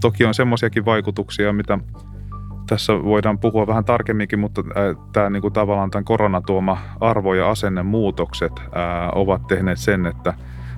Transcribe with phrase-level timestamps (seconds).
[0.00, 1.78] toki on semmoisiakin vaikutuksia, mitä
[2.68, 4.62] tässä voidaan puhua vähän tarkemminkin, mutta
[5.12, 10.34] tämä niin kuin tavallaan tämän koronatuoma arvo- ja asennemuutokset ää, ovat tehneet sen, että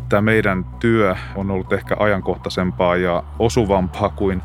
[0.09, 4.43] tämä meidän työ on ollut ehkä ajankohtaisempaa ja osuvampaa kuin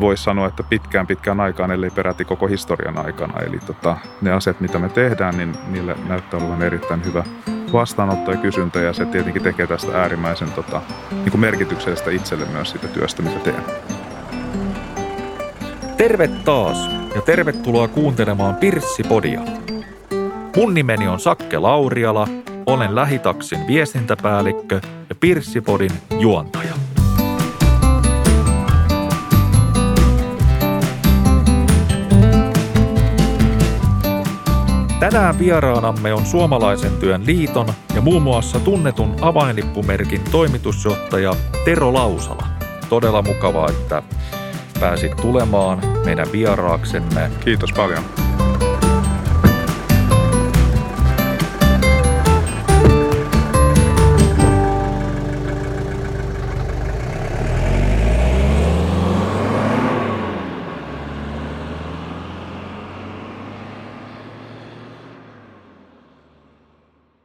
[0.00, 3.40] voisi sanoa, että pitkään pitkään aikaan, ellei peräti koko historian aikana.
[3.40, 7.24] Eli tota, ne asiat, mitä me tehdään, niin niille näyttää olevan erittäin hyvä
[7.72, 10.82] vastaanotto ja kysyntä ja se tietenkin tekee tästä äärimmäisen tota,
[11.12, 13.64] niin kuin merkityksestä itselle myös sitä työstä, mitä teen.
[16.00, 19.40] Terve taas ja tervetuloa kuuntelemaan Pirssipodia.
[20.56, 22.28] Mun nimeni on Sakke Lauriala,
[22.66, 26.74] olen Lähitaksin viestintäpäällikkö ja Pirssipodin juontaja.
[35.00, 42.46] Tänään vieraanamme on Suomalaisen työn liiton ja muun muassa tunnetun avainlippumerkin toimitusjohtaja Tero Lausala.
[42.88, 44.02] Todella mukavaa, että
[44.80, 47.30] pääsit tulemaan meidän vieraaksemme.
[47.44, 48.04] Kiitos paljon.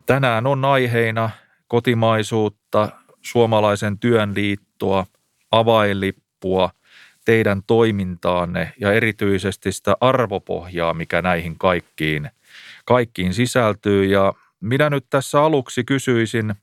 [0.05, 1.29] Tänään on aiheina
[1.67, 2.89] kotimaisuutta,
[3.21, 5.05] suomalaisen työn liittoa,
[5.51, 6.69] avainlippua,
[7.25, 12.29] teidän toimintaanne ja erityisesti sitä arvopohjaa, mikä näihin kaikkiin,
[12.85, 14.05] kaikkiin sisältyy.
[14.05, 16.55] Ja minä nyt tässä aluksi kysyisin,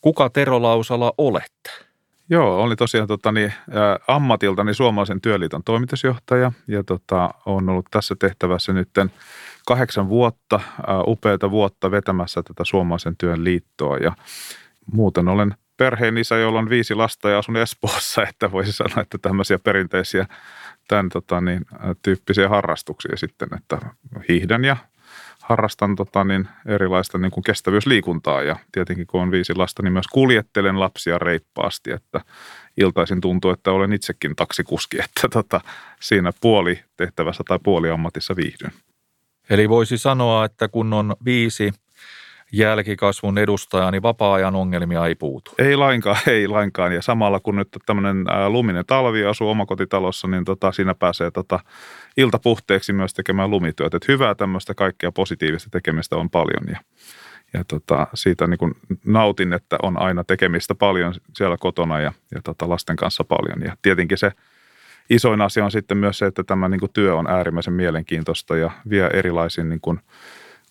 [0.00, 1.70] kuka Tero Lausala olette?
[2.30, 3.52] Joo, oli tosiaan tota, niin,
[4.08, 9.10] ammatiltani Suomalaisen työliiton toimitusjohtaja ja tota, on ollut tässä tehtävässä nytten–
[9.66, 10.60] kahdeksan vuotta,
[11.06, 14.12] upeita vuotta vetämässä tätä suomalaisen työn liittoa ja
[14.92, 19.18] muuten olen perheen isä, jolla on viisi lasta ja asun Espoossa, että voisi sanoa, että
[19.18, 20.26] tämmöisiä perinteisiä
[20.88, 21.66] tämän tota, niin,
[22.02, 23.78] tyyppisiä harrastuksia sitten, että
[24.28, 24.76] hiihdän ja
[25.42, 30.06] harrastan tota, niin, erilaista niin kuin kestävyysliikuntaa ja tietenkin kun on viisi lasta, niin myös
[30.12, 32.20] kuljettelen lapsia reippaasti, että
[32.76, 35.60] iltaisin tuntuu, että olen itsekin taksikuski, että tota,
[36.00, 38.72] siinä puoli tehtävässä tai puoli ammatissa viihdyn.
[39.50, 41.72] Eli voisi sanoa, että kun on viisi
[42.52, 45.50] jälkikasvun edustajaa, niin vapaa-ajan ongelmia ei puutu.
[45.58, 46.92] Ei lainkaan, ei lainkaan.
[46.92, 51.60] Ja samalla kun nyt tämmöinen luminen talvi asuu omakotitalossa, niin tota, siinä pääsee tota,
[52.16, 53.96] iltapuhteeksi myös tekemään lumityötä.
[53.96, 56.80] Et hyvää tämmöistä kaikkea positiivista tekemistä on paljon ja,
[57.52, 58.74] ja tota, siitä niin kun
[59.04, 63.62] nautin, että on aina tekemistä paljon siellä kotona ja, ja tota, lasten kanssa paljon.
[63.62, 64.32] Ja tietenkin se–
[65.10, 69.10] isoin asia on sitten myös se, että tämä niin työ on äärimmäisen mielenkiintoista ja vie
[69.12, 70.00] erilaisiin niin kuin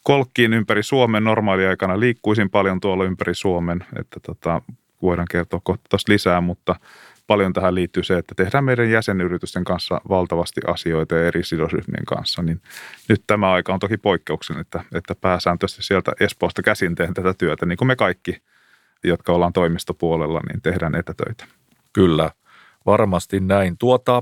[0.06, 1.24] kolkkiin ympäri Suomen.
[1.24, 4.62] Normaaliaikana liikkuisin paljon tuolla ympäri Suomen, että tota,
[5.02, 6.76] voidaan kertoa kohta lisää, mutta
[7.28, 12.62] paljon tähän liittyy se, että tehdään meidän jäsenyritysten kanssa valtavasti asioita eri sidosryhmien kanssa, niin
[13.10, 17.66] nyt tämä aika on toki poikkeuksellinen, että, että pääsääntöisesti sieltä Espoosta käsin teen tätä työtä,
[17.66, 18.38] niin kuin me kaikki,
[19.04, 21.46] jotka ollaan toimistopuolella, niin tehdään etätöitä.
[21.94, 22.32] Kyllä.
[22.86, 23.78] Varmasti näin.
[23.78, 24.22] Tuota,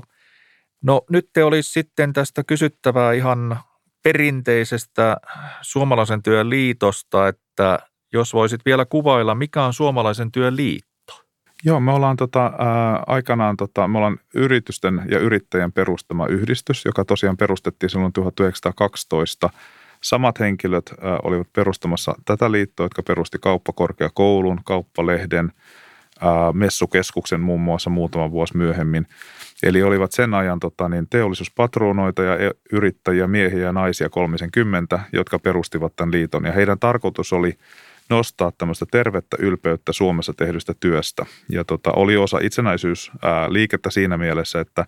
[0.82, 3.58] no nyt te olisi sitten tästä kysyttävää ihan
[4.04, 5.16] perinteisestä
[5.60, 7.78] suomalaisen työn liitosta, että
[8.12, 11.22] jos voisit vielä kuvailla, mikä on suomalaisen työn liitto?
[11.64, 17.04] Joo, me ollaan tota, ää, aikanaan, tota, me ollaan yritysten ja yrittäjän perustama yhdistys, joka
[17.04, 19.50] tosiaan perustettiin silloin 1912.
[20.02, 25.52] Samat henkilöt ää, olivat perustamassa tätä liittoa, jotka perusti kauppakorkeakoulun, kauppalehden–
[26.52, 29.06] messukeskuksen muun muassa muutama vuosi myöhemmin.
[29.62, 35.38] Eli olivat sen ajan tota, niin teollisuuspatronoita ja e, yrittäjiä, miehiä ja naisia 30, jotka
[35.38, 36.44] perustivat tämän liiton.
[36.44, 37.58] Ja heidän tarkoitus oli
[38.10, 41.26] nostaa tämmöistä tervettä ylpeyttä Suomessa tehdystä työstä.
[41.50, 44.86] Ja tota, oli osa itsenäisyysliikettä siinä mielessä, että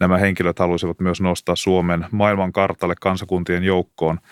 [0.00, 4.18] nämä henkilöt halusivat myös nostaa Suomen maailman kartalle kansakuntien joukkoon–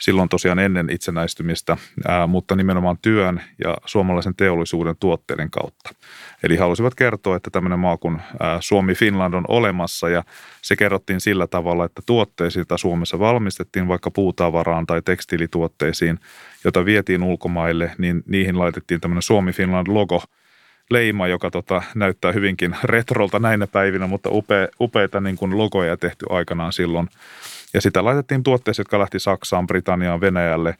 [0.00, 1.76] silloin tosiaan ennen itsenäistymistä,
[2.28, 5.90] mutta nimenomaan työn ja suomalaisen teollisuuden tuotteiden kautta.
[6.42, 8.20] Eli halusivat kertoa, että tämmöinen maa kuin
[8.60, 10.24] Suomi-Finland on olemassa ja
[10.62, 16.18] se kerrottiin sillä tavalla, että tuotteisiin, joita Suomessa valmistettiin vaikka puutavaraan tai tekstiilituotteisiin,
[16.64, 20.22] jota vietiin ulkomaille, niin niihin laitettiin tämmöinen Suomi-Finland-logo–
[20.90, 26.26] leima, joka tota, näyttää hyvinkin retrolta näinä päivinä, mutta upea, upeita niin kuin logoja tehty
[26.30, 27.08] aikanaan silloin.
[27.74, 30.74] Ja sitä laitettiin tuotteisiin, jotka lähti Saksaan, Britanniaan, Venäjälle,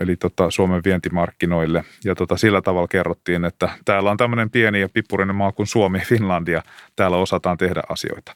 [0.00, 1.84] eli tota, Suomen vientimarkkinoille.
[2.04, 5.98] Ja tota, sillä tavalla kerrottiin, että täällä on tämmöinen pieni ja pippurinen maa kuin Suomi,
[5.98, 6.62] Finlandia,
[6.96, 8.34] täällä osataan tehdä asioita.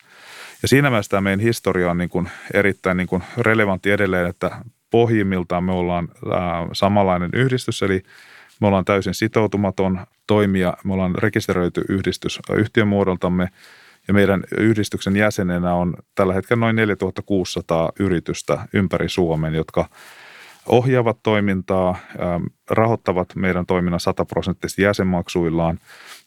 [0.62, 4.50] Ja siinä mielessä tämä meidän historia on niin kuin erittäin niin kuin relevantti edelleen, että
[4.90, 6.08] pohjimmiltaan me ollaan
[6.72, 8.02] samanlainen yhdistys, eli
[8.60, 13.48] me ollaan täysin sitoutumaton toimija, me ollaan rekisteröity yhdistys yhtiömuodoltamme
[14.08, 19.88] Ja meidän yhdistyksen jäsenenä on tällä hetkellä noin 4600 yritystä ympäri Suomen, jotka
[20.66, 21.96] ohjaavat toimintaa,
[22.70, 25.78] rahoittavat meidän toiminnan sataprosenttisesti jäsenmaksuillaan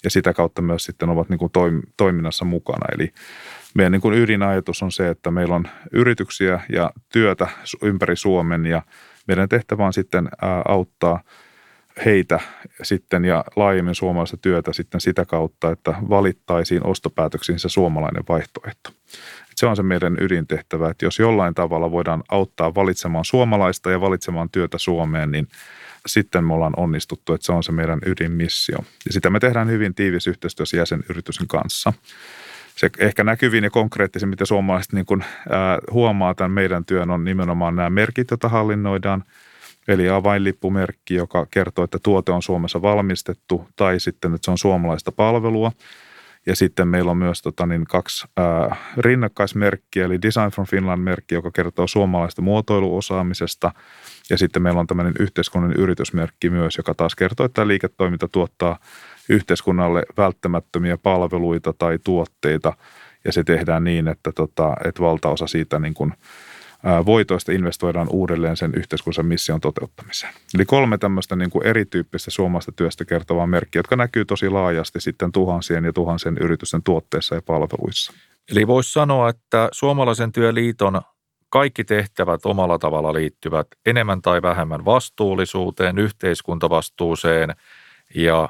[0.04, 1.52] ja sitä kautta myös sitten ovat niin kuin
[1.98, 2.86] toiminnassa mukana.
[2.96, 3.14] Eli
[3.74, 7.48] meidän niin kuin ydinajatus on se, että meillä on yrityksiä ja työtä
[7.82, 8.82] ympäri Suomen ja
[9.28, 10.30] meidän tehtävä on sitten
[10.68, 11.22] auttaa
[12.06, 12.40] heitä
[12.84, 18.90] sitten ja laajemmin suomalaista työtä sitten sitä kautta, että valittaisiin ostopäätöksiin se suomalainen vaihtoehto.
[19.56, 24.50] Se on se meidän ydintehtävä, että jos jollain tavalla voidaan auttaa valitsemaan suomalaista ja valitsemaan
[24.50, 25.48] työtä Suomeen, niin
[26.06, 28.78] sitten me ollaan onnistuttu, että se on se meidän ydinmissio.
[29.06, 31.94] Ja sitä me tehdään hyvin tiivis yhteistyössä jäsenyritysten kanssa.
[32.76, 35.30] Se ehkä näkyvin ja konkreettisin, mitä suomalaiset niin kuin, äh,
[35.92, 39.24] huomaa tämän meidän työn, on nimenomaan nämä merkit, joita hallinnoidaan.
[39.88, 45.12] Eli avainlippumerkki, joka kertoo, että tuote on Suomessa valmistettu, tai sitten, että se on suomalaista
[45.12, 45.72] palvelua–
[46.46, 51.52] ja sitten meillä on myös tota, niin kaksi ää, rinnakkaismerkkiä, eli Design from Finland-merkki, joka
[51.52, 53.72] kertoo suomalaista muotoiluosaamisesta.
[54.30, 58.80] Ja sitten meillä on tämmöinen yhteiskunnan yritysmerkki myös, joka taas kertoo, että liiketoiminta tuottaa
[59.30, 62.74] yhteiskunnalle välttämättömiä palveluita tai tuotteita.
[63.26, 66.14] Ja se tehdään niin, että, tota, että valtaosa siitä niin kuin–
[67.06, 70.34] voitoista investoidaan uudelleen sen yhteiskunnan mission toteuttamiseen.
[70.56, 75.32] Eli kolme tämmöistä niin kuin erityyppistä suomalaista työstä kertovaa merkkiä, jotka näkyy tosi laajasti sitten
[75.32, 78.14] tuhansien ja tuhansien yritysten tuotteissa ja palveluissa.
[78.52, 81.02] Eli voisi sanoa, että suomalaisen työliiton
[81.50, 87.56] kaikki tehtävät omalla tavalla liittyvät enemmän tai vähemmän vastuullisuuteen, yhteiskuntavastuuseen
[88.16, 88.50] ja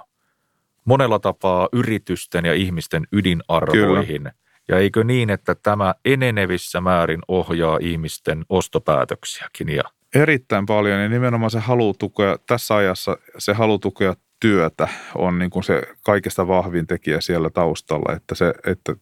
[0.86, 4.32] monella tapaa yritysten ja ihmisten ydinarvoihin.
[4.68, 9.70] Ja eikö niin, että tämä enenevissä määrin ohjaa ihmisten ostopäätöksiäkin?
[9.70, 9.84] Ja...
[10.16, 15.50] Erittäin paljon ja nimenomaan se halu tukea, tässä ajassa se halu tukea työtä on niin
[15.50, 18.96] kuin se kaikista vahvin tekijä siellä taustalla, että, se, että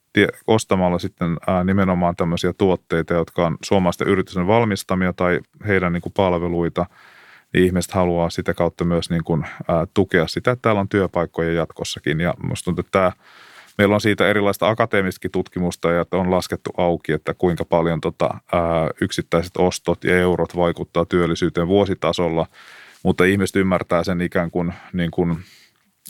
[0.48, 6.14] ostamalla sitten ää, nimenomaan tämmöisiä tuotteita, jotka on suomalaisten yritysten valmistamia tai heidän niin kuin
[6.14, 6.86] palveluita,
[7.54, 11.54] niin ihmiset haluaa sitä kautta myös niin kuin, ää, tukea sitä, että täällä on työpaikkoja
[11.54, 13.12] jatkossakin ja musta tuntuu, että tämä
[13.78, 18.90] Meillä on siitä erilaista akateemistakin tutkimusta ja on laskettu auki, että kuinka paljon tota, ää,
[19.02, 22.46] yksittäiset ostot ja eurot vaikuttaa työllisyyteen vuositasolla,
[23.04, 25.38] mutta ihmiset ymmärtää sen ikään kuin, niin kuin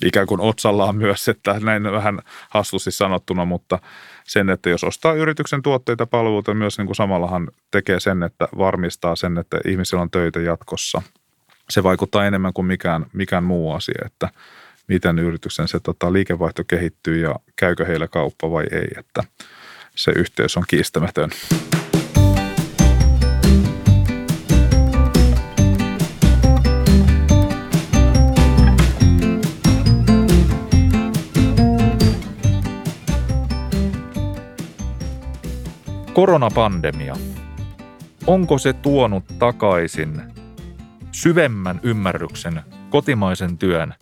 [0.06, 2.20] ikään kuin otsallaan myös, että näin vähän
[2.50, 3.80] hassusti sanottuna, mutta
[4.24, 9.16] sen, että jos ostaa yrityksen tuotteita palveluita, myös niin kuin samallahan tekee sen, että varmistaa
[9.16, 11.02] sen, että ihmisillä on töitä jatkossa.
[11.70, 14.30] Se vaikuttaa enemmän kuin mikään, mikään muu asia, että–
[14.88, 19.24] miten yrityksen se tota, liikevaihto kehittyy ja käykö heillä kauppa vai ei, että
[19.96, 21.30] se yhteys on kiistämätön.
[36.14, 37.16] Koronapandemia.
[38.28, 40.22] Onko se tuonut takaisin
[41.12, 43.94] syvemmän ymmärryksen kotimaisen työn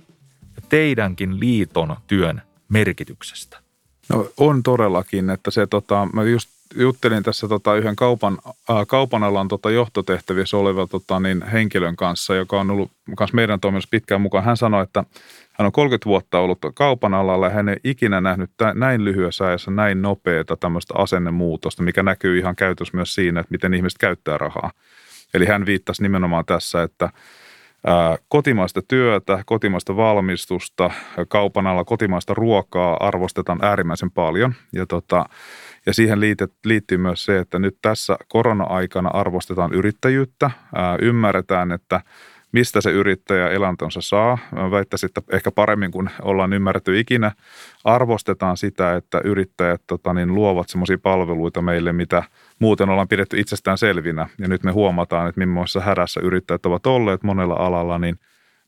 [0.72, 3.58] teidänkin liiton työn merkityksestä?
[4.10, 9.24] No on todellakin, että se tota, mä just juttelin tässä tota yhden kaupan, äh, kaupan
[9.24, 14.22] alan tota johtotehtävissä oleva tota, niin henkilön kanssa, joka on ollut kanssa meidän toiminnassa pitkään
[14.22, 14.44] mukaan.
[14.44, 15.04] Hän sanoi, että
[15.54, 19.72] hän on 30 vuotta ollut kaupan alalla ja hän ei ikinä nähnyt näin lyhyessä ajassa
[19.72, 24.72] näin nopeata tämmöistä asennemuutosta, mikä näkyy ihan käytössä myös siinä, että miten ihmiset käyttää rahaa.
[25.34, 27.10] Eli hän viittasi nimenomaan tässä, että–
[28.28, 30.92] kotimaista työtä, kotimaista valmistusta,
[31.28, 34.54] kaupan alla kotimaista ruokaa arvostetaan äärimmäisen paljon.
[34.74, 35.26] Ja, tota,
[35.86, 36.20] ja siihen
[36.66, 40.52] liittyy myös se, että nyt tässä korona-aikana arvostetaan yrittäjyyttä.
[40.76, 42.02] Ää, ymmärretään, että
[42.52, 44.38] mistä se yrittäjä elantonsa saa.
[44.52, 47.32] Mä väittäisin, että ehkä paremmin kuin ollaan ymmärretty ikinä,
[47.84, 52.24] arvostetaan sitä, että yrittäjät tota, niin, luovat semmoisia palveluita meille, mitä
[52.62, 54.30] muuten ollaan pidetty itsestään selvinä.
[54.38, 58.20] Ja nyt me huomataan, että millaisessa hädässä yrittäjät ovat olleet monella alalla, niin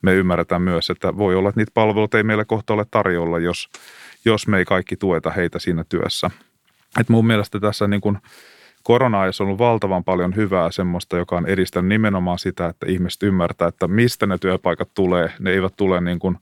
[0.02, 3.70] me ymmärretään myös, että voi olla, että niitä palveluita ei meille kohta ole tarjolla, jos,
[4.26, 6.32] jos me ei kaikki tueta heitä siinä työssä.
[7.00, 8.18] Et mun mielestä tässä niin kuin
[8.84, 13.68] korona on ollut valtavan paljon hyvää semmoista, joka on edistänyt nimenomaan sitä, että ihmiset ymmärtää,
[13.68, 15.30] että mistä ne työpaikat tulee.
[15.40, 16.38] Ne eivät tule niin kuin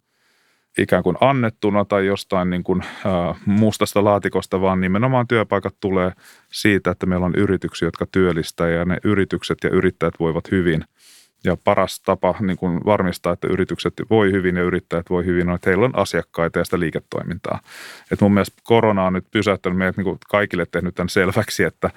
[0.77, 6.11] ikään kuin annettuna tai jostain niin kuin, äh, mustasta laatikosta, vaan nimenomaan työpaikat tulee
[6.51, 10.85] siitä, että meillä on yrityksiä, jotka työllistää ja ne yritykset ja yrittäjät voivat hyvin.
[11.43, 15.55] Ja paras tapa niin kuin varmistaa, että yritykset voi hyvin ja yrittäjät voi hyvin, on,
[15.55, 17.59] että heillä on asiakkaita ja sitä liiketoimintaa.
[18.11, 21.89] Et mun mielestä korona on nyt pysäyttänyt meidät niin kuin kaikille tehnyt tämän selväksi, että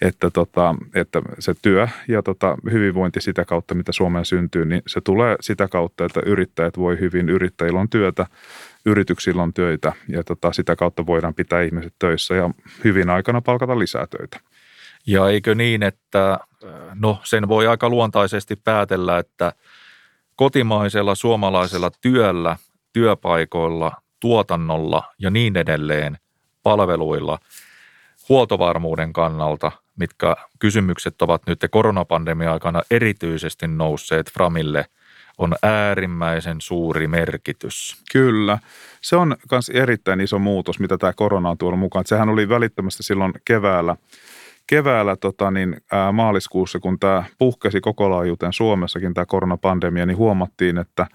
[0.00, 5.00] että, tota, että se työ ja tota, hyvinvointi sitä kautta, mitä Suomeen syntyy, niin se
[5.00, 8.26] tulee sitä kautta, että yrittäjät voi hyvin, yrittäjillä on työtä,
[8.86, 12.50] yrityksillä on töitä ja tota, sitä kautta voidaan pitää ihmiset töissä ja
[12.84, 14.40] hyvin aikana palkata lisää töitä.
[15.06, 16.38] Ja eikö niin, että
[16.94, 19.52] no sen voi aika luontaisesti päätellä, että
[20.36, 22.56] kotimaisella suomalaisella työllä,
[22.92, 26.18] työpaikoilla, tuotannolla ja niin edelleen
[26.62, 27.38] palveluilla
[28.28, 34.84] huoltovarmuuden kannalta, mitkä kysymykset ovat nyt koronapandemia aikana erityisesti nousseet Framille–
[35.38, 38.02] on äärimmäisen suuri merkitys.
[38.12, 38.58] Kyllä.
[39.00, 42.06] Se on myös erittäin iso muutos, mitä tämä korona on tuonut mukaan.
[42.06, 43.96] Sehän oli välittömästi silloin keväällä,
[44.66, 50.78] keväällä tota niin, ää, maaliskuussa, kun tämä puhkesi koko laajuuteen Suomessakin tämä koronapandemia, niin huomattiin,
[50.78, 51.06] että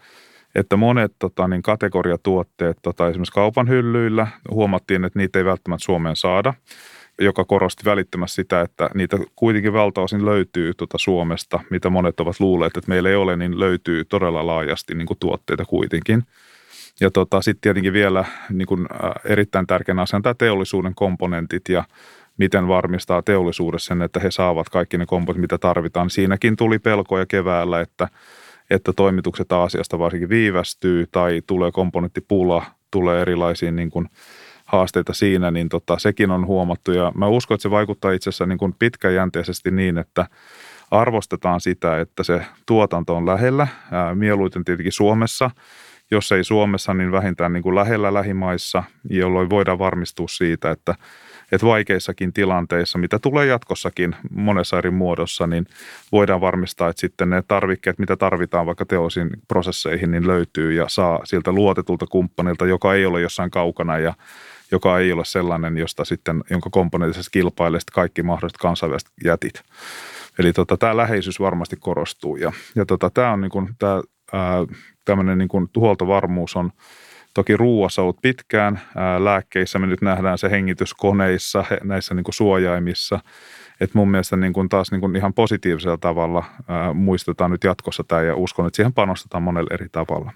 [0.55, 6.15] että monet tota, niin kategoriatuotteet tota, esimerkiksi kaupan hyllyillä huomattiin, että niitä ei välttämättä Suomeen
[6.15, 6.53] saada
[7.21, 12.77] joka korosti välittömästi sitä, että niitä kuitenkin valtaosin löytyy tuota Suomesta, mitä monet ovat luulleet,
[12.77, 16.23] että meillä ei ole, niin löytyy todella laajasti niin kuin tuotteita kuitenkin.
[16.99, 18.87] Ja tota, sitten tietenkin vielä niin kuin,
[19.25, 21.83] erittäin tärkeänä asiana tämä teollisuuden komponentit ja
[22.37, 26.09] miten varmistaa teollisuudessa sen, että he saavat kaikki ne komponentit, mitä tarvitaan.
[26.09, 28.07] Siinäkin tuli pelkoja keväällä, että,
[28.69, 34.09] että toimitukset Aasiasta varsinkin viivästyy tai tulee komponenttipula, tulee erilaisiin niin kuin,
[34.71, 36.91] haasteita siinä, niin tota, sekin on huomattu.
[36.91, 40.25] Ja mä uskon, että se vaikuttaa itse asiassa niin kuin pitkäjänteisesti niin, että
[40.91, 45.51] arvostetaan sitä, että se tuotanto on lähellä, ää, mieluiten tietenkin Suomessa.
[46.11, 50.95] Jos ei Suomessa, niin vähintään niin kuin lähellä lähimaissa, jolloin voidaan varmistua siitä, että
[51.51, 55.65] että vaikeissakin tilanteissa, mitä tulee jatkossakin monessa eri muodossa, niin
[56.11, 61.19] voidaan varmistaa, että sitten ne tarvikkeet, mitä tarvitaan vaikka teosin prosesseihin, niin löytyy ja saa
[61.23, 64.13] siltä luotetulta kumppanilta, joka ei ole jossain kaukana ja
[64.71, 69.61] joka ei ole sellainen, josta sitten, jonka komponentissa kilpailee kaikki mahdolliset kansainväliset jätit.
[70.39, 74.01] Eli tota, tämä läheisyys varmasti korostuu ja, ja tota, tämä on niin kuin, tämä,
[74.33, 74.65] ää,
[75.05, 76.71] tämmöinen niin kuin huoltovarmuus on
[77.33, 78.81] toki ruuassa ollut pitkään.
[78.95, 83.19] Ää, lääkkeissä me nyt nähdään se hengityskoneissa, näissä niin kuin suojaimissa.
[83.79, 88.03] Et mun mielestä niin kuin taas niin kuin ihan positiivisella tavalla ää, muistetaan nyt jatkossa
[88.03, 90.31] tämä ja uskon, että siihen panostetaan monella eri tavalla.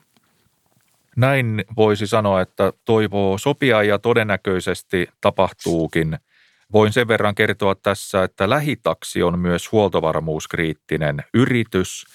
[1.16, 6.18] Näin voisi sanoa, että toivoo sopia ja todennäköisesti tapahtuukin.
[6.74, 12.06] Voin sen verran kertoa tässä, että lähitaksi on myös huoltovarmuuskriittinen yritys,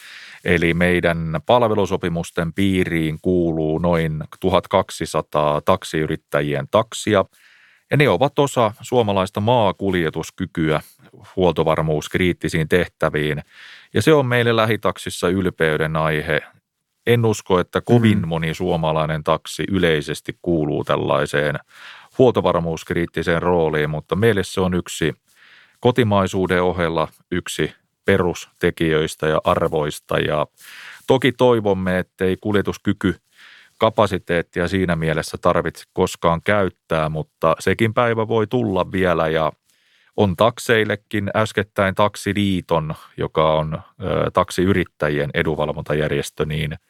[0.44, 7.24] eli meidän palvelusopimusten piiriin kuuluu noin 1200 taksiyrittäjien taksia,
[7.90, 10.80] ja ne ovat osa suomalaista maakuljetuskykyä
[11.36, 13.42] huoltovarmuuskriittisiin tehtäviin.
[13.94, 16.42] Ja se on meille lähitaksissa ylpeyden aihe
[17.06, 18.28] en usko, että kovin mm.
[18.28, 21.58] moni suomalainen taksi yleisesti kuuluu tällaiseen
[22.18, 25.14] huoltovarmuuskriittiseen rooliin, mutta meille se on yksi
[25.80, 27.72] kotimaisuuden ohella yksi
[28.04, 30.46] perustekijöistä ja arvoista ja
[31.06, 33.14] toki toivomme, ettei kuljetuskyky
[33.78, 39.52] kapasiteettia siinä mielessä tarvitse koskaan käyttää, mutta sekin päivä voi tulla vielä ja
[40.20, 46.76] on takseillekin äskettäin Taksiliiton, joka on ö, taksiyrittäjien edunvalvontajärjestö, niin–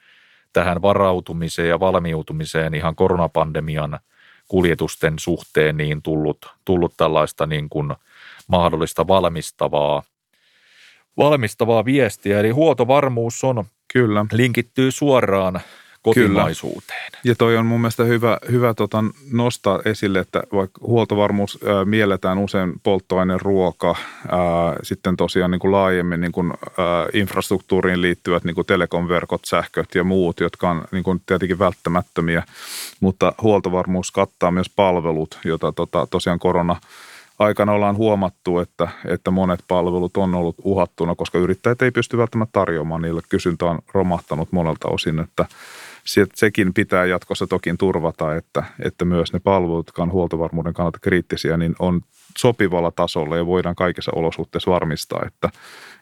[0.52, 3.98] tähän varautumiseen ja valmiutumiseen ihan koronapandemian
[4.48, 7.94] kuljetusten suhteen niin tullut, tullut tällaista niin kuin
[8.46, 10.02] mahdollista valmistavaa,
[11.16, 12.40] valmistavaa viestiä.
[12.40, 14.26] Eli huoltovarmuus on Kyllä.
[14.32, 15.60] linkittyy suoraan
[16.02, 17.10] kotimaisuuteen.
[17.10, 17.20] Kyllä.
[17.24, 22.38] Ja toi on mun mielestä hyvä, hyvä tota nostaa esille, että vaikka huoltovarmuus ää, mielletään
[22.38, 23.96] usein polttoaineen ruoka,
[24.28, 24.38] ää,
[24.82, 30.04] sitten tosiaan niin kuin laajemmin niin kuin, ää, infrastruktuuriin liittyvät niin kuin telekomverkot, sähköt ja
[30.04, 32.42] muut, jotka on niin kuin tietenkin välttämättömiä,
[33.00, 36.76] mutta huoltovarmuus kattaa myös palvelut, joita tota, tosiaan korona
[37.38, 42.52] aikana ollaan huomattu, että, että monet palvelut on ollut uhattuna, koska yrittäjät ei pysty välttämättä
[42.52, 43.20] tarjoamaan niille.
[43.28, 45.46] Kysyntä on romahtanut monelta osin, että
[46.34, 51.56] sekin pitää jatkossa toki turvata, että, että myös ne palvelut, jotka on huoltovarmuuden kannalta kriittisiä,
[51.56, 52.00] niin on
[52.38, 55.50] sopivalla tasolla ja voidaan kaikissa olosuhteissa varmistaa, että,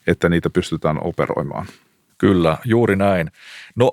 [0.06, 1.66] että niitä pystytään operoimaan.
[2.18, 3.30] Kyllä, juuri näin.
[3.76, 3.92] No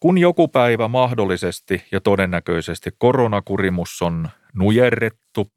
[0.00, 5.52] kun joku päivä mahdollisesti ja todennäköisesti koronakurimus on nujerrettu,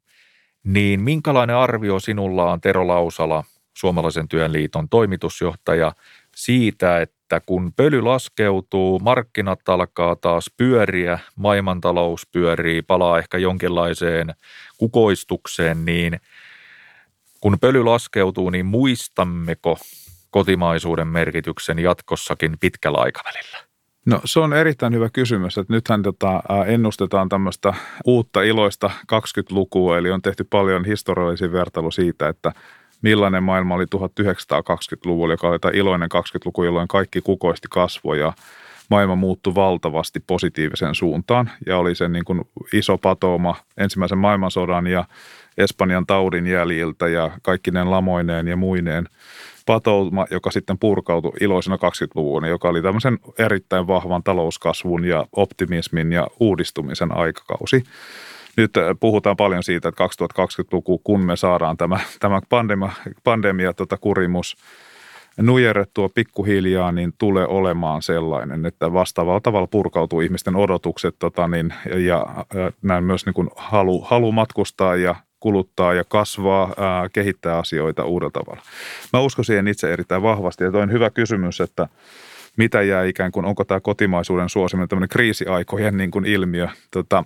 [0.64, 3.44] niin minkälainen arvio sinulla on Tero Lausala,
[3.76, 5.92] Suomalaisen työn liiton toimitusjohtaja,
[6.36, 14.34] siitä, että kun pöly laskeutuu, markkinat alkaa taas pyöriä, maailmantalous pyörii, palaa ehkä jonkinlaiseen
[14.78, 16.20] kukoistukseen, niin
[17.40, 19.78] kun pöly laskeutuu, niin muistammeko
[20.30, 23.58] kotimaisuuden merkityksen jatkossakin pitkällä aikavälillä?
[24.06, 27.74] No se on erittäin hyvä kysymys, että nythän tota, ennustetaan tämmöistä
[28.04, 32.52] uutta iloista 20-lukua, eli on tehty paljon historiallisia vertailu siitä, että
[33.04, 38.32] millainen maailma oli 1920-luvulla, joka oli tämä iloinen 20-luku, jolloin kaikki kukoisti kasvoja.
[38.90, 42.40] maailma muuttui valtavasti positiiviseen suuntaan ja oli se niin kuin
[42.72, 45.04] iso patooma ensimmäisen maailmansodan ja
[45.58, 49.08] Espanjan taudin jäljiltä ja kaikkinen lamoineen ja muineen
[49.66, 56.26] patouma, joka sitten purkautui iloisena 20-luvun, joka oli tämmöisen erittäin vahvan talouskasvun ja optimismin ja
[56.40, 57.84] uudistumisen aikakausi.
[58.56, 62.92] Nyt äh, puhutaan paljon siitä, että 2020-luku, kun me saadaan tämä, tämä pandemia,
[63.24, 64.56] pandemia tota kurimus
[65.40, 72.26] nujerrettua pikkuhiljaa, niin tulee olemaan sellainen, että vastaavalla tavalla purkautuu ihmisten odotukset tota niin, ja
[72.38, 78.04] äh, näin myös niin kuin halu, halu matkustaa ja kuluttaa ja kasvaa, ää, kehittää asioita
[78.04, 78.62] uudella tavalla.
[79.12, 81.88] Mä uskon siihen itse erittäin vahvasti ja toin hyvä kysymys, että
[82.56, 86.68] mitä jää ikään kuin, onko tämä kotimaisuuden suosiminen tämmöinen kriisiaikojen niin kuin ilmiö.
[86.90, 87.24] Tota,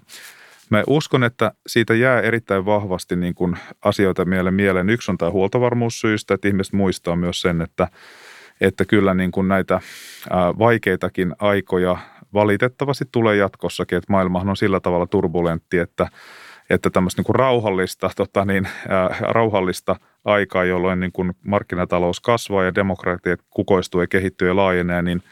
[0.70, 4.54] Mä uskon, että siitä jää erittäin vahvasti niin kuin asioita mieleen.
[4.54, 4.90] mieleen.
[4.90, 7.88] Yksi on tämä huoltovarmuussyistä, että ihmiset muistaa myös sen, että,
[8.60, 9.80] että kyllä niin kuin näitä
[10.58, 11.96] vaikeitakin aikoja
[12.34, 16.08] valitettavasti tulee jatkossakin, että maailmahan on sillä tavalla turbulentti, että
[16.70, 18.68] että tämmöistä niin kuin rauhallista, tota niin,
[19.20, 25.22] rauhallista aikaa, jolloin niin kuin markkinatalous kasvaa ja demokratia kukoistuu ja kehittyy ja laajenee, niin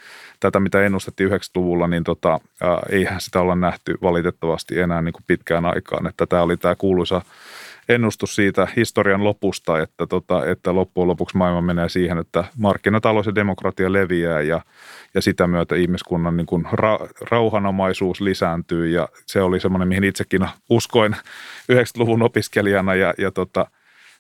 [0.47, 5.25] tätä, mitä ennustettiin 90-luvulla, niin tota, ää, eihän sitä olla nähty valitettavasti enää niin kuin
[5.27, 6.07] pitkään aikaan.
[6.07, 7.23] Että tämä oli tämä kuuluisa
[7.89, 13.35] ennustus siitä historian lopusta, että, tota, että loppujen lopuksi maailma menee siihen, että markkinatalous ja
[13.35, 14.61] demokratia leviää ja,
[15.15, 16.99] ja sitä myötä ihmiskunnan niin kuin ra,
[17.31, 21.17] rauhanomaisuus lisääntyy ja se oli semmoinen, mihin itsekin uskoin
[21.73, 23.67] 90-luvun opiskelijana ja, ja tota,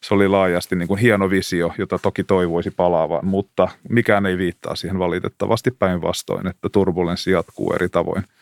[0.08, 4.76] se oli laajasti niin kuin hieno visio, jota toki toivoisi palaavan, mutta mikään ei viittaa
[4.76, 8.24] siihen valitettavasti päinvastoin, että turbulenssi jatkuu eri tavoin–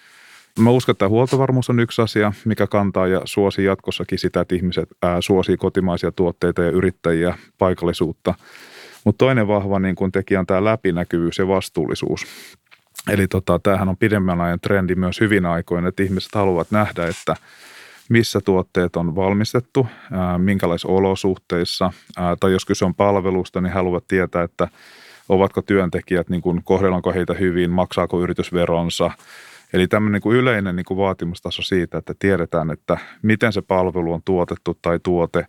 [0.58, 4.88] Mä uskon, että huoltovarmuus on yksi asia, mikä kantaa ja suosii jatkossakin sitä, että ihmiset
[5.02, 8.34] ää, suosii kotimaisia tuotteita ja yrittäjiä, paikallisuutta.
[9.04, 12.26] Mutta toinen vahva niin kun tekijä on tämä läpinäkyvyys ja vastuullisuus.
[13.10, 17.36] Eli tota, tämähän on pidemmän ajan trendi myös hyvin aikoina, että ihmiset haluavat nähdä, että
[18.08, 19.86] missä tuotteet on valmistettu,
[20.38, 21.92] minkälaisissa olosuhteissa,
[22.40, 24.68] tai jos kyse on palvelusta, niin haluavat tietää, että
[25.28, 29.10] ovatko työntekijät, niin kuin kohdellaanko heitä hyvin, maksaako yritys veronsa,
[29.74, 34.12] Eli tämmöinen niin kuin yleinen niin kuin vaatimustaso siitä, että tiedetään, että miten se palvelu
[34.12, 35.46] on tuotettu tai tuote,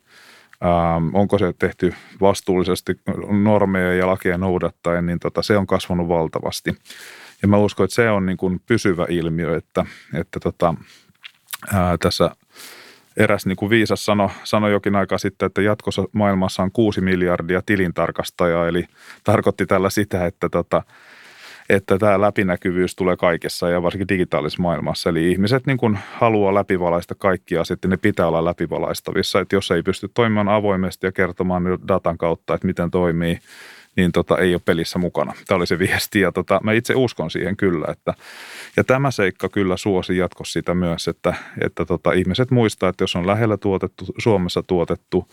[1.14, 3.00] onko se tehty vastuullisesti
[3.44, 6.76] normeja ja lakeja noudattaen, niin tota, se on kasvanut valtavasti.
[7.42, 10.74] Ja mä uskon, että se on niin kuin pysyvä ilmiö, että, että tota,
[11.74, 12.32] ää, tässä
[13.18, 17.62] eräs niin kuin viisas sano, sanoi jokin aika sitten, että jatkossa maailmassa on kuusi miljardia
[17.66, 18.86] tilintarkastajaa, eli
[19.24, 20.84] tarkoitti tällä sitä, että tota,
[21.70, 25.10] että tämä läpinäkyvyys tulee kaikessa ja varsinkin digitaalisessa maailmassa.
[25.10, 29.40] Eli ihmiset niin kuin haluaa läpivalaista kaikkia sitten ne pitää olla läpivalaistavissa.
[29.40, 33.40] Että jos ei pysty toimimaan avoimesti ja kertomaan datan kautta, että miten toimii,
[33.96, 35.34] niin tota, ei ole pelissä mukana.
[35.48, 37.86] Tämä oli se viesti ja tota, mä itse uskon siihen kyllä.
[37.92, 38.14] Että,
[38.78, 43.16] ja tämä seikka kyllä suosi jatkossa sitä myös, että, että tota, ihmiset muistaa, että jos
[43.16, 45.28] on lähellä tuotettu, Suomessa tuotettu,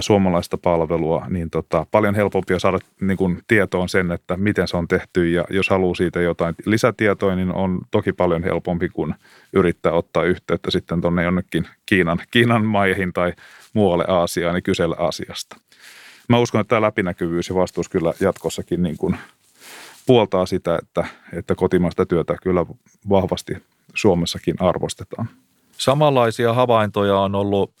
[0.00, 4.88] suomalaista palvelua, niin tota, paljon helpompi saada niin kuin, tietoon sen, että miten se on
[4.88, 9.14] tehty ja jos haluaa siitä jotain lisätietoa, niin on toki paljon helpompi kuin
[9.52, 13.32] yrittää ottaa yhteyttä sitten tuonne jonnekin Kiinan, Kiinan maihin tai
[13.72, 15.56] muualle Aasiaan niin kysellä asiasta.
[16.28, 19.18] Mä uskon, että tämä läpinäkyvyys ja vastuus kyllä jatkossakin niin kuin
[20.06, 22.66] puoltaa sitä, että, että kotimaista työtä kyllä
[23.08, 23.56] vahvasti
[23.94, 25.28] Suomessakin arvostetaan.
[25.72, 27.72] Samanlaisia havaintoja on ollut–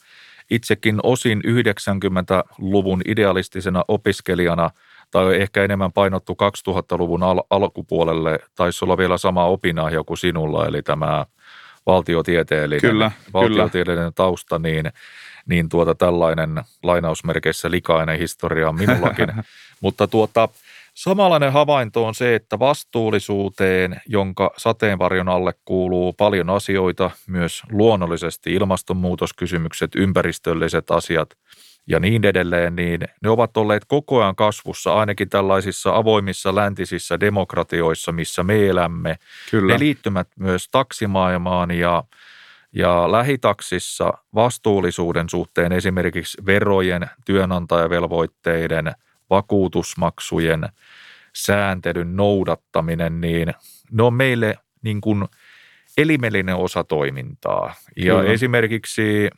[0.50, 4.70] itsekin osin 90-luvun idealistisena opiskelijana
[5.10, 6.36] tai ehkä enemmän painottu
[6.68, 11.26] 2000-luvun al- alkupuolelle, taisi olla vielä sama opinahjo kuin sinulla, eli tämä
[11.86, 14.12] valtiotieteellinen, kyllä, valtiotieteellinen kyllä.
[14.12, 14.92] tausta, niin,
[15.48, 19.28] niin tuota tällainen lainausmerkeissä likainen historia on minullakin.
[19.80, 20.48] Mutta tuota,
[20.94, 29.90] Samanlainen havainto on se, että vastuullisuuteen, jonka sateenvarjon alle kuuluu paljon asioita, myös luonnollisesti ilmastonmuutoskysymykset,
[29.94, 31.30] ympäristölliset asiat
[31.86, 38.12] ja niin edelleen, niin ne ovat olleet koko ajan kasvussa, ainakin tällaisissa avoimissa läntisissä demokratioissa,
[38.12, 39.18] missä me elämme.
[39.50, 39.72] Kyllä.
[39.72, 42.04] Ne liittymät myös taksimaailmaan ja
[42.72, 48.92] ja lähitaksissa vastuullisuuden suhteen esimerkiksi verojen, työnantajavelvoitteiden–
[49.30, 50.68] vakuutusmaksujen
[51.36, 53.54] sääntelyn noudattaminen, niin
[53.92, 55.24] ne on meille niin kuin
[55.96, 57.74] elimellinen osa toimintaa.
[57.96, 58.32] Ja Kyllä.
[58.32, 59.30] esimerkiksi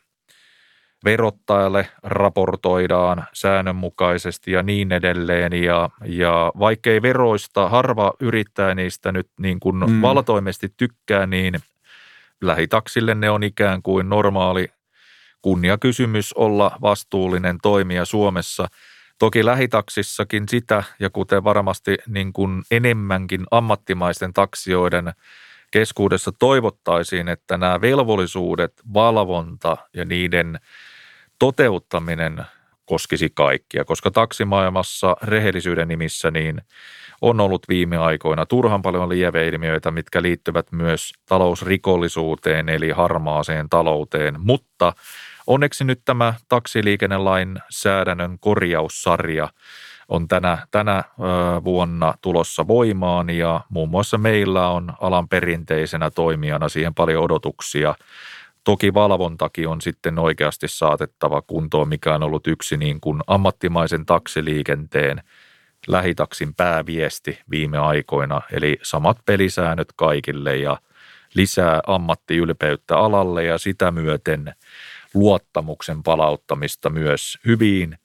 [1.05, 5.53] verottajalle raportoidaan säännönmukaisesti ja niin edelleen.
[5.53, 10.01] Ja, ja vaikkei veroista harva yrittää niistä nyt niin kuin mm.
[10.01, 11.53] valtoimesti tykkää, niin
[12.41, 14.67] lähitaksille ne on ikään kuin normaali
[15.41, 18.67] kunniakysymys olla vastuullinen toimija Suomessa–
[19.21, 25.13] Toki lähitaksissakin sitä, ja kuten varmasti niin kuin enemmänkin ammattimaisten taksioiden
[25.71, 30.59] keskuudessa toivottaisiin, että nämä velvollisuudet, valvonta ja niiden
[31.39, 32.45] toteuttaminen
[32.85, 36.61] koskisi kaikkia, koska taksimaailmassa rehellisyyden nimissä niin
[37.21, 44.93] on ollut viime aikoina turhan paljon lieveilmiöitä, mitkä liittyvät myös talousrikollisuuteen eli harmaaseen talouteen, mutta
[45.47, 49.49] onneksi nyt tämä taksiliikennelain säädännön korjaussarja
[50.07, 51.03] on tänä, tänä
[51.63, 57.95] vuonna tulossa voimaan ja muun muassa meillä on alan perinteisenä toimijana siihen paljon odotuksia.
[58.63, 65.23] Toki valvontakin on sitten oikeasti saatettava kuntoon, mikä on ollut yksi niin kuin ammattimaisen taksiliikenteen
[65.87, 70.77] lähitaksin pääviesti viime aikoina, eli samat pelisäännöt kaikille ja
[71.33, 74.53] lisää ammattiylpeyttä alalle ja sitä myöten
[75.13, 77.97] luottamuksen palauttamista myös hyviin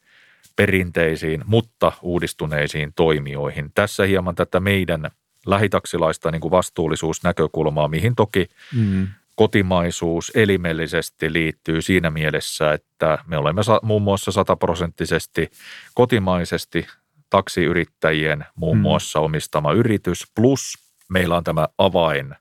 [0.56, 3.70] perinteisiin, mutta uudistuneisiin toimijoihin.
[3.74, 5.10] Tässä hieman tätä meidän
[5.46, 9.08] lähitaksilaista niin kuin vastuullisuusnäkökulmaa, mihin toki mm.
[9.36, 15.50] Kotimaisuus elimellisesti liittyy siinä mielessä, että me olemme muun muassa sataprosenttisesti
[15.94, 16.86] kotimaisesti
[17.30, 18.82] taksiyrittäjien muun mm.
[18.82, 20.74] muassa omistama yritys, plus
[21.10, 22.34] meillä on tämä avain,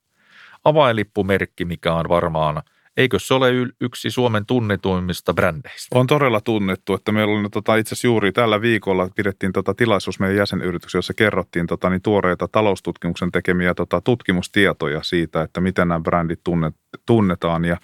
[0.64, 2.62] avainlippumerkki, mikä on varmaan–
[2.98, 6.00] Eikö se ole yksi Suomen tunnetuimmista brändeistä?
[6.00, 10.20] On todella tunnettu, että meillä oli tota, itse asiassa juuri tällä viikolla pidettiin tota, tilaisuus
[10.20, 16.00] meidän jäsenyrityksessä, jossa kerrottiin tota, niin tuoreita taloustutkimuksen tekemiä tota, tutkimustietoja siitä, että miten nämä
[16.00, 17.78] brändit tunnet, tunnetaan ja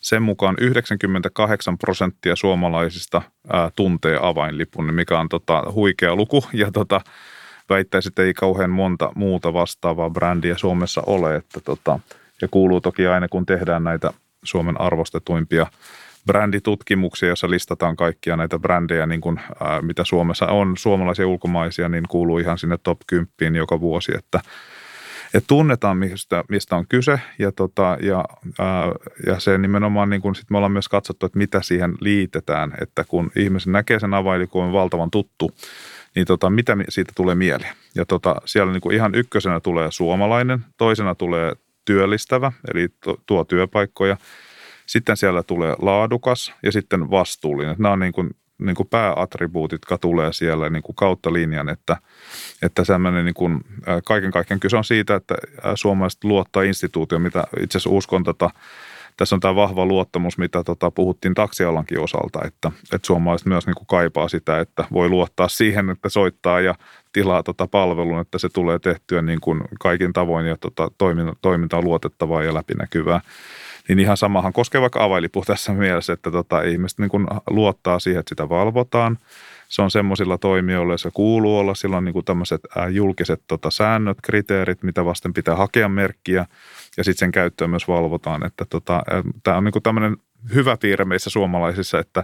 [0.00, 3.22] sen mukaan 98 prosenttia suomalaisista
[3.52, 7.00] ää, tuntee avainlipun, mikä on tota, huikea luku ja tota,
[7.68, 11.98] väittäisi, että ei kauhean monta muuta vastaavaa brändiä Suomessa ole, että tota,
[12.42, 14.12] ja kuuluu toki aina, kun tehdään näitä
[14.44, 15.66] Suomen arvostetuimpia
[16.26, 22.04] bränditutkimuksia, jossa listataan kaikkia näitä brändejä, niin kuin, ää, mitä Suomessa on, suomalaisia ulkomaisia, niin
[22.08, 24.40] kuuluu ihan sinne top 10 joka vuosi, että,
[25.34, 28.24] että tunnetaan, mistä, mistä on kyse ja, tota, ja,
[28.58, 28.92] ää,
[29.26, 33.04] ja se nimenomaan, niin kuin sit me ollaan myös katsottu, että mitä siihen liitetään, että
[33.08, 35.50] kun ihmisen näkee sen availikon valtavan tuttu,
[36.14, 37.74] niin tota, mitä siitä tulee mieleen.
[37.94, 41.52] Ja tota, siellä niin kuin ihan ykkösenä tulee suomalainen, toisena tulee
[41.84, 42.88] työllistävä, eli
[43.26, 44.16] tuo työpaikkoja.
[44.86, 47.76] Sitten siellä tulee laadukas ja sitten vastuullinen.
[47.78, 51.96] Nämä on niin kuin, niin kuin pääattribuutit, jotka tulee siellä niin kuin kautta linjan, että,
[52.62, 52.82] että
[53.24, 53.60] niin kuin,
[54.04, 55.34] kaiken kaikkiaan kyse on siitä, että
[55.74, 58.50] suomalaiset luottaa instituutio, mitä itse asiassa uskon tota,
[59.16, 63.74] tässä on tämä vahva luottamus, mitä tota, puhuttiin taksialankin osalta, että, että suomalaiset myös niin
[63.74, 66.74] kuin kaipaa sitä, että voi luottaa siihen, että soittaa ja
[67.12, 71.76] tilaa tota palvelun, että se tulee tehtyä niin kuin kaikin tavoin ja tota, toiminta, toiminta
[71.76, 73.20] on luotettavaa ja läpinäkyvää.
[73.88, 78.20] Niin ihan samahan koskee vaikka availipu tässä mielessä, että tota, ihmiset niin kuin luottaa siihen,
[78.20, 79.18] että sitä valvotaan.
[79.68, 81.74] Se on semmoisilla toimijoilla, se kuuluu olla.
[81.74, 86.46] Sillä on niin kuin tämmöiset julkiset tota, säännöt, kriteerit, mitä vasten pitää hakea merkkiä–
[86.96, 88.46] ja sitten sen käyttöä myös valvotaan.
[88.46, 89.02] Että tota,
[89.42, 90.16] tämä on niin tämmöinen
[90.54, 92.20] hyvä piirre meissä suomalaisissa, että,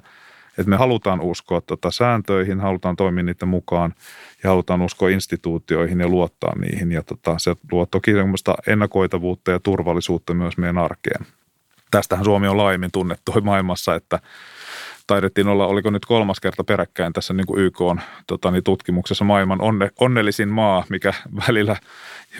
[0.59, 3.94] että me halutaan uskoa tota sääntöihin, halutaan toimia niiden mukaan
[4.42, 6.92] ja halutaan uskoa instituutioihin ja luottaa niihin.
[6.92, 8.11] Ja tota, se luo toki
[8.66, 11.26] ennakoitavuutta ja turvallisuutta myös meidän arkeen.
[11.90, 14.18] Tästähän Suomi on laajemmin tunnettu maailmassa, että
[15.11, 19.25] taidettiin olla, oliko nyt kolmas kerta peräkkäin tässä niin kuin YK on tota, niin tutkimuksessa
[19.25, 21.14] maailman onne, onnellisin maa, mikä
[21.49, 21.77] välillä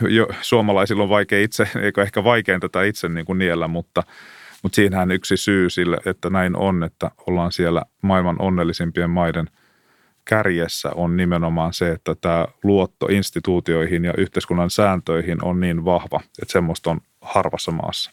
[0.09, 4.03] jo, suomalaisilla on vaikea itse, eikö ehkä vaikein tätä itse niin kuin niellä, mutta,
[4.63, 9.47] mutta siinähän yksi syy sille, että näin on, että ollaan siellä maailman onnellisimpien maiden
[10.25, 16.51] kärjessä on nimenomaan se, että tämä luotto instituutioihin ja yhteiskunnan sääntöihin on niin vahva, että
[16.53, 18.11] semmoista on harvassa maassa.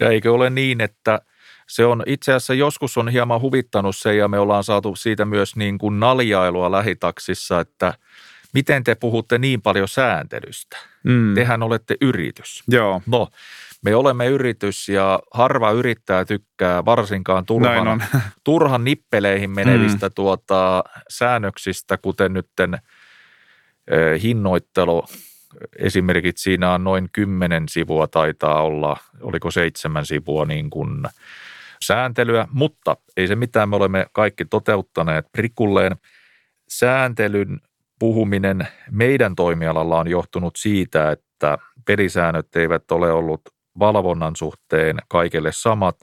[0.00, 1.20] Ja eikö ole niin, että–
[1.66, 5.56] se on itse asiassa joskus on hieman huvittanut se ja me ollaan saatu siitä myös
[5.56, 7.94] niin kuin naljailua lähitaksissa, että
[8.54, 10.76] miten te puhutte niin paljon sääntelystä.
[11.04, 11.34] Mm.
[11.34, 12.62] Tehän olette yritys.
[12.68, 13.02] Joo.
[13.06, 13.28] No,
[13.82, 18.04] me olemme yritys ja harva yrittää tykkää varsinkaan turhan,
[18.44, 20.12] turhan nippeleihin menevistä mm.
[20.14, 25.04] tuota, säännöksistä, kuten nytten eh, hinnoittelu.
[25.78, 31.02] Esimerkiksi siinä on noin kymmenen sivua taitaa olla, oliko seitsemän sivua niin kuin–
[31.86, 35.96] sääntelyä, mutta ei se mitään, me olemme kaikki toteuttaneet prikulleen.
[36.68, 37.60] Sääntelyn
[37.98, 43.40] puhuminen meidän toimialalla on johtunut siitä, että pelisäännöt eivät ole ollut
[43.78, 45.96] valvonnan suhteen kaikille samat.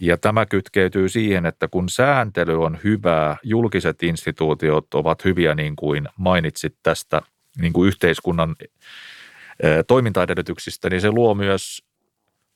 [0.00, 6.08] Ja tämä kytkeytyy siihen, että kun sääntely on hyvää, julkiset instituutiot ovat hyviä, niin kuin
[6.18, 7.22] mainitsit tästä
[7.60, 8.56] niin kuin yhteiskunnan
[9.86, 11.87] toimintaedellytyksistä, niin se luo myös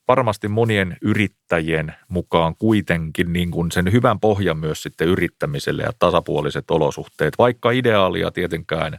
[0.08, 6.70] varmasti monien yrittäjien mukaan kuitenkin niin kuin sen hyvän pohjan myös sitten yrittämiselle ja tasapuoliset
[6.70, 8.98] olosuhteet, vaikka ideaalia tietenkään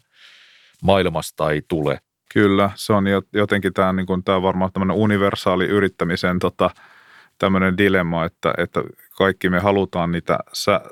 [0.84, 2.00] maailmasta ei tule.
[2.34, 6.70] Kyllä, se on jotenkin tämä, niin kuin, tämä varmaan tämmöinen universaali yrittämisen tota,
[7.40, 8.84] tämmöinen dilemma, että, että
[9.18, 10.40] kaikki me halutaan niitä,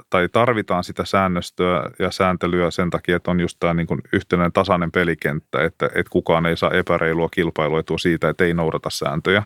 [0.10, 4.54] tai tarvitaan sitä säännöstöä ja sääntelyä sen takia, että on just tämä niin kuin yhtenäinen
[4.54, 9.44] tasainen pelikenttä, että, että kukaan ei saa epäreilua kilpailuetua siitä, että ei noudata sääntöjä.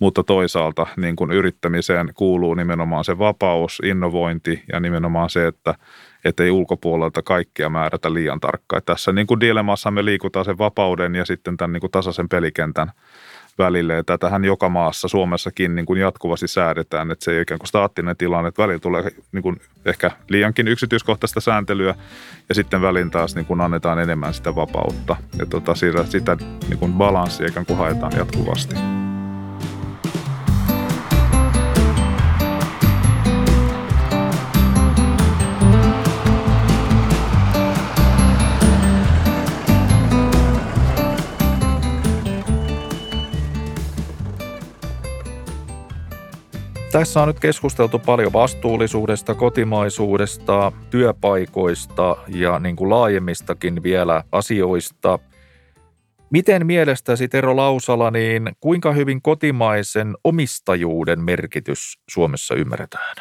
[0.00, 5.74] Mutta toisaalta niin kuin yrittämiseen kuuluu nimenomaan se vapaus, innovointi ja nimenomaan se, että,
[6.38, 8.82] ei ulkopuolelta kaikkia määrätä liian tarkkaan.
[8.86, 12.92] Tässä niin kuin dilemmassa me liikutaan sen vapauden ja sitten tämän niin kuin tasaisen pelikentän
[13.58, 13.94] välille.
[13.94, 18.16] Ja tätähän joka maassa, Suomessakin niin kuin jatkuvasti säädetään, että se ei ikään kuin staattinen
[18.16, 21.94] tilanne, että välillä tulee niin kuin ehkä liiankin yksityiskohtaista sääntelyä
[22.48, 25.16] ja sitten välin taas niin kuin annetaan enemmän sitä vapautta.
[25.38, 26.36] Ja tota, sitä, sitä
[26.68, 28.76] niin kuin balanssia ikään kuin haetaan jatkuvasti.
[46.94, 55.18] Tässä on nyt keskusteltu paljon vastuullisuudesta, kotimaisuudesta, työpaikoista ja niin kuin laajemmistakin vielä asioista.
[56.30, 63.16] Miten mielestäsi Tero Lausala, niin kuinka hyvin kotimaisen omistajuuden merkitys Suomessa ymmärretään?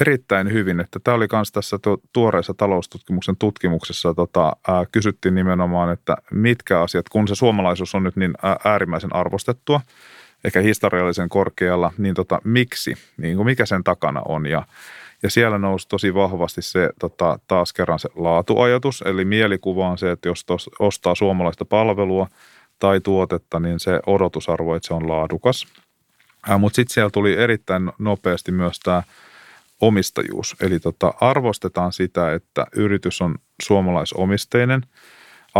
[0.00, 1.78] Erittäin hyvin, että tämä oli myös tässä
[2.12, 8.16] tuoreessa taloustutkimuksen tutkimuksessa, tota, ää, kysyttiin nimenomaan, että mitkä asiat, kun se suomalaisuus on nyt
[8.16, 9.80] niin äärimmäisen arvostettua–
[10.44, 14.46] ehkä historiallisen korkealla, niin tota, miksi, niin kuin mikä sen takana on.
[14.46, 14.62] Ja,
[15.22, 20.10] ja siellä nousi tosi vahvasti se tota, taas kerran se laatuajatus, eli mielikuva on se,
[20.10, 22.28] että jos tos, ostaa suomalaista palvelua
[22.78, 25.66] tai tuotetta, niin se odotusarvo, että se on laadukas.
[26.58, 29.02] Mutta sitten siellä tuli erittäin nopeasti myös tämä
[29.80, 34.82] omistajuus, eli tota, arvostetaan sitä, että yritys on suomalaisomisteinen–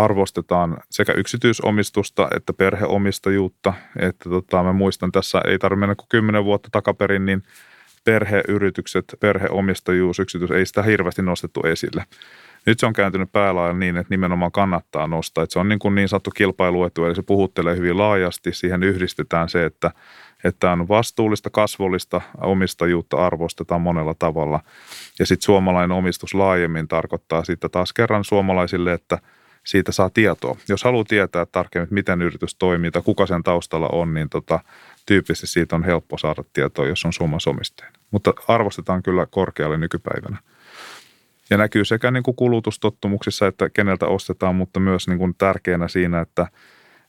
[0.04, 3.74] arvostetaan sekä yksityisomistusta että perheomistajuutta.
[3.98, 7.42] Että tota, mä muistan tässä, ei tarvitse mennä kuin kymmenen vuotta takaperin, niin
[8.04, 12.04] perheyritykset, perheomistajuus, yksityis, ei sitä hirveästi nostettu esille.
[12.66, 15.44] Nyt se on kääntynyt päälailla niin, että nimenomaan kannattaa nostaa.
[15.44, 18.52] Että se on niin, kuin niin sanottu kilpailuetu, eli se puhuttelee hyvin laajasti.
[18.52, 19.90] Siihen yhdistetään se, että,
[20.44, 24.60] että on vastuullista, kasvollista omistajuutta arvostetaan monella tavalla.
[25.18, 29.18] Ja sitten suomalainen omistus laajemmin tarkoittaa sitten taas kerran suomalaisille, että–
[29.68, 30.56] siitä saa tietoa.
[30.68, 34.60] Jos haluaa tietää tarkemmin, miten yritys toimii tai kuka sen taustalla on, niin tota,
[35.06, 38.00] tyypillisesti siitä on helppo saada tietoa, jos on suomalaisomisteinen.
[38.10, 40.38] Mutta arvostetaan kyllä korkealle nykypäivänä.
[41.50, 46.20] Ja näkyy sekä niin kuin kulutustottumuksissa, että keneltä ostetaan, mutta myös niin kuin tärkeänä siinä,
[46.20, 46.46] että,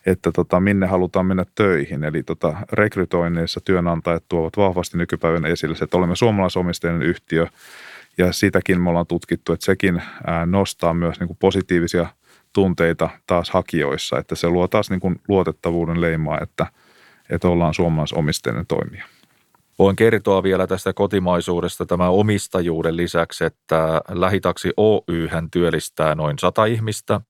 [0.05, 2.03] että tota, minne halutaan mennä töihin.
[2.03, 7.47] Eli tota, rekrytoinneissa työnantajat tuovat vahvasti nykypäivän esille että olemme suomalaisomisteinen yhtiö,
[8.17, 10.01] ja sitäkin me ollaan tutkittu, että sekin
[10.45, 12.07] nostaa myös niin kuin positiivisia
[12.53, 16.67] tunteita taas hakijoissa, että se luo taas niin kuin luotettavuuden leimaa, että,
[17.29, 19.05] että ollaan suomalaisomisteinen toimija.
[19.79, 26.65] Voin kertoa vielä tästä kotimaisuudesta tämän omistajuuden lisäksi, että Lähitaksi Oy hän työllistää noin sata
[26.65, 27.21] ihmistä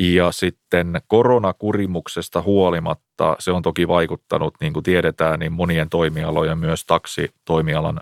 [0.00, 6.84] ja sitten koronakurimuksesta huolimatta se on toki vaikuttanut, niin kuin tiedetään, niin monien toimialojen myös
[6.84, 8.00] taksitoimialan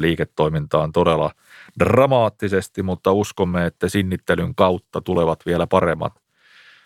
[0.00, 1.30] liiketoimintaan todella–
[1.78, 6.12] dramaattisesti, mutta uskomme, että sinnittelyn kautta tulevat vielä paremmat,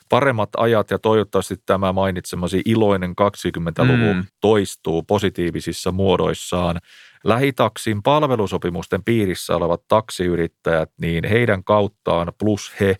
[0.09, 4.25] paremmat ajat ja toivottavasti tämä mainitsemasi iloinen 20-luku mm.
[4.40, 6.81] toistuu positiivisissa muodoissaan.
[7.25, 12.96] Lähitaksin palvelusopimusten piirissä olevat taksiyrittäjät, niin heidän kauttaan plus he,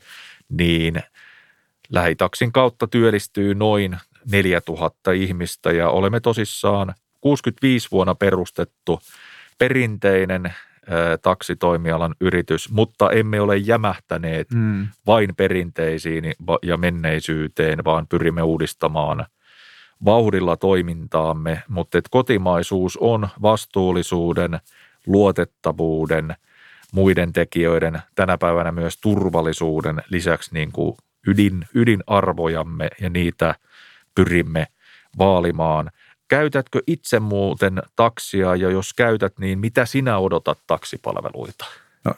[0.48, 1.03] niin
[1.92, 3.98] lähitaksin kautta työllistyy noin
[4.33, 9.00] 4000 ihmistä ja olemme tosissaan 65 vuonna perustettu
[9.59, 10.55] perinteinen
[11.22, 14.88] taksitoimialan yritys, mutta emme ole jämähtäneet mm.
[15.07, 16.24] vain perinteisiin
[16.62, 19.26] ja menneisyyteen, vaan pyrimme uudistamaan
[20.05, 24.61] vauhdilla toimintaamme, mutta että kotimaisuus on vastuullisuuden,
[25.07, 26.35] luotettavuuden,
[26.92, 33.54] muiden tekijöiden, tänä päivänä myös turvallisuuden lisäksi niin kuin ydin, ydinarvojamme ja niitä
[34.14, 34.66] pyrimme
[35.18, 35.90] vaalimaan–
[36.32, 41.64] Käytätkö itse muuten taksia ja jos käytät, niin mitä sinä odotat taksipalveluita?
[42.04, 42.14] No,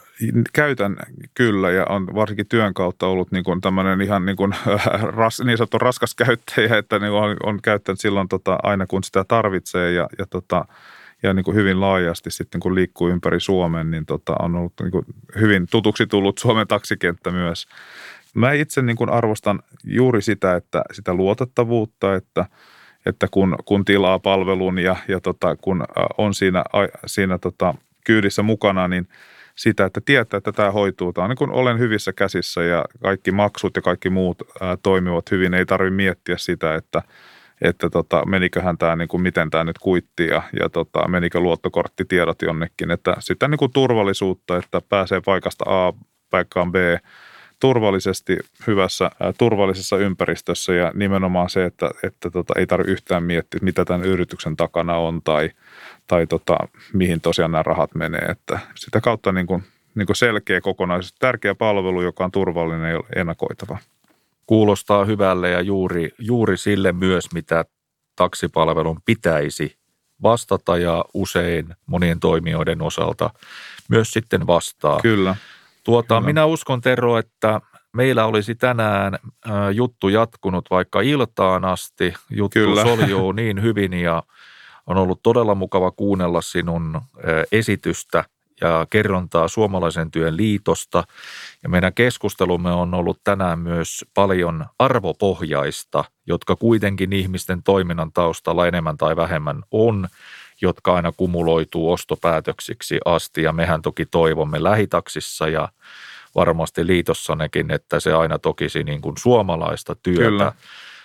[0.52, 0.96] käytän
[1.34, 4.54] kyllä ja on varsinkin työn kautta ollut niin kuin tämmöinen ihan niin, kuin,
[5.02, 9.24] ras, niin sanottu raskas käyttäjä, että niin on, on käyttänyt silloin tota, aina kun sitä
[9.24, 10.64] tarvitsee ja, ja, tota,
[11.22, 14.90] ja niin kuin hyvin laajasti sitten kun liikkuu ympäri Suomen, niin tota, on ollut niin
[14.90, 15.04] kuin
[15.40, 17.66] hyvin tutuksi tullut Suomen taksikenttä myös.
[18.34, 22.46] Mä itse niin kuin arvostan juuri sitä, että sitä luotettavuutta, että–
[23.06, 25.84] että kun, kun tilaa palvelun ja, ja tota, kun
[26.18, 26.64] on siinä,
[27.06, 27.74] siinä tota,
[28.06, 29.08] kyydissä mukana, niin
[29.56, 31.12] sitä, että tietää, että tämä hoituu.
[31.12, 35.30] Tämä on niin kuin olen hyvissä käsissä ja kaikki maksut ja kaikki muut ää, toimivat
[35.30, 35.54] hyvin.
[35.54, 37.02] Ei tarvitse miettiä sitä, että,
[37.62, 42.42] että tota, meniköhän tämä, niin kuin, miten tämä nyt kuitti ja, ja tota, menikö luottokorttitiedot
[42.42, 42.90] jonnekin.
[42.90, 45.92] Että sitä niin kuin turvallisuutta, että pääsee paikasta A
[46.30, 46.74] paikkaan B–
[47.64, 53.84] turvallisesti hyvässä, turvallisessa ympäristössä ja nimenomaan se, että, että tota, ei tarvitse yhtään miettiä, mitä
[53.84, 55.50] tämän yrityksen takana on tai,
[56.06, 56.56] tai tota,
[56.92, 58.20] mihin tosiaan nämä rahat menee.
[58.20, 63.00] Että sitä kautta niin kuin, niin kuin selkeä kokonaisuus, tärkeä palvelu, joka on turvallinen ja
[63.16, 63.78] ennakoitava.
[64.46, 67.64] Kuulostaa hyvälle ja juuri, juuri sille myös, mitä
[68.16, 69.76] taksipalvelun pitäisi
[70.22, 73.30] vastata ja usein monien toimijoiden osalta
[73.88, 75.00] myös sitten vastaa.
[75.02, 75.36] Kyllä.
[75.84, 77.60] Tuota, minä uskon Tero, että
[77.92, 82.14] meillä olisi tänään äh, juttu jatkunut vaikka iltaan asti.
[82.30, 82.82] Juttu Kyllä.
[82.96, 84.22] soljuu niin hyvin ja
[84.86, 87.02] on ollut todella mukava kuunnella sinun äh,
[87.52, 88.24] esitystä
[88.60, 91.04] ja kerrontaa suomalaisen työn liitosta.
[91.62, 98.96] Ja meidän keskustelumme on ollut tänään myös paljon arvopohjaista, jotka kuitenkin ihmisten toiminnan taustalla enemmän
[98.96, 100.08] tai vähemmän on
[100.60, 105.68] jotka aina kumuloituu ostopäätöksiksi asti ja mehän toki toivomme lähitaksissa ja
[106.34, 110.20] varmasti liitossanekin, että se aina tokisi niin kuin suomalaista työtä.
[110.20, 110.52] Kyllä.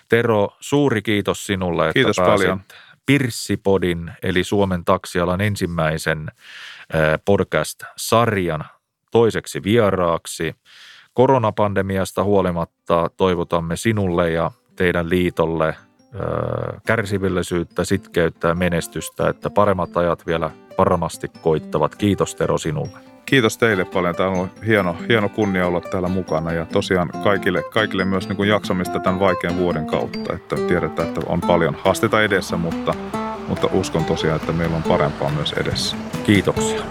[0.09, 2.61] Tero, suuri kiitos sinulle, että kiitos pääsit paljon.
[3.05, 6.31] Pirssipodin eli Suomen taksialan ensimmäisen
[7.25, 8.65] podcast-sarjan
[9.11, 10.55] toiseksi vieraaksi.
[11.13, 15.75] Koronapandemiasta huolimatta toivotamme sinulle ja teidän liitolle–
[16.85, 21.95] kärsivällisyyttä, sitkeyttä ja menestystä, että paremmat ajat vielä varmasti koittavat.
[21.95, 22.99] Kiitos Tero sinulle.
[23.25, 24.15] Kiitos teille paljon.
[24.15, 28.37] Tämä on ollut hieno, hieno kunnia olla täällä mukana ja tosiaan kaikille, kaikille myös niin
[28.37, 30.33] kuin jaksamista tämän vaikean vuoden kautta.
[30.33, 32.93] Että tiedetään, että on paljon haasteita edessä, mutta,
[33.47, 35.97] mutta uskon tosiaan, että meillä on parempaa myös edessä.
[36.25, 36.81] Kiitoksia.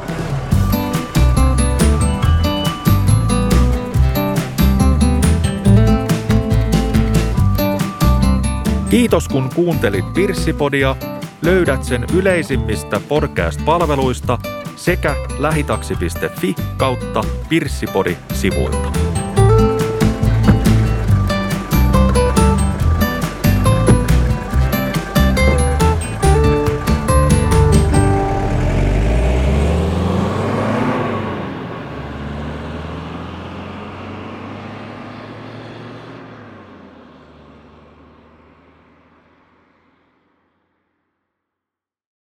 [8.90, 10.96] Kiitos kun kuuntelit Pirssipodia.
[11.42, 14.38] Löydät sen yleisimmistä podcast-palveluista
[14.77, 19.08] sekä lähitaksi.fi kautta Pirssipodi-sivuilta.